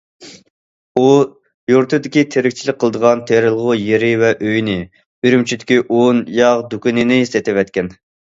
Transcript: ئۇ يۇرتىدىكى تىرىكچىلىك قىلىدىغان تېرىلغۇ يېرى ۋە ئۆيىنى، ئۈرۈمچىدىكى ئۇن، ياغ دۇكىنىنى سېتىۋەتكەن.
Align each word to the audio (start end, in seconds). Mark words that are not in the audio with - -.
ئۇ 1.01 1.09
يۇرتىدىكى 1.73 2.23
تىرىكچىلىك 2.35 2.79
قىلىدىغان 2.83 3.21
تېرىلغۇ 3.33 3.75
يېرى 3.81 4.09
ۋە 4.23 4.33
ئۆيىنى، 4.47 4.79
ئۈرۈمچىدىكى 5.29 5.79
ئۇن، 5.85 6.25
ياغ 6.41 6.67
دۇكىنىنى 6.75 7.21
سېتىۋەتكەن. 7.35 7.95